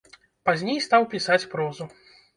Пазней 0.49 0.79
стаў 0.87 1.05
пісаць 1.13 1.41
прозу. 1.55 1.91